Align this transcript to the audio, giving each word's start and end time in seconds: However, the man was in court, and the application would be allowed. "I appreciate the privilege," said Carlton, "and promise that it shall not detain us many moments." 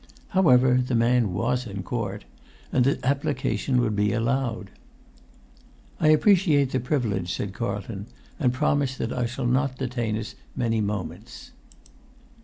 However, 0.29 0.79
the 0.83 0.95
man 0.95 1.31
was 1.31 1.67
in 1.67 1.83
court, 1.83 2.25
and 2.71 2.85
the 2.85 2.99
application 3.05 3.79
would 3.81 3.95
be 3.95 4.13
allowed. 4.13 4.71
"I 5.99 6.07
appreciate 6.07 6.71
the 6.71 6.79
privilege," 6.79 7.31
said 7.31 7.53
Carlton, 7.53 8.07
"and 8.39 8.51
promise 8.51 8.97
that 8.97 9.11
it 9.11 9.27
shall 9.27 9.45
not 9.45 9.77
detain 9.77 10.17
us 10.17 10.33
many 10.55 10.81
moments." 10.81 11.51